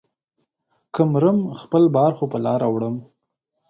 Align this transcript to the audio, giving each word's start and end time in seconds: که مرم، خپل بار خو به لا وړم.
که 0.93 1.01
مرم، 1.11 1.39
خپل 1.61 1.83
بار 1.95 2.11
خو 2.17 2.25
به 2.31 2.39
لا 2.45 2.53
وړم. 2.73 2.95